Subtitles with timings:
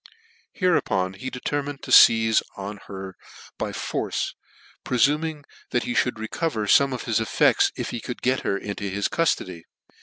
[0.53, 3.15] Hereupon he determined to feize on her
[3.59, 4.33] by force,
[4.83, 8.89] prefuming that he mould recover fome of his effects if he could get her into
[8.89, 9.61] his cuftody.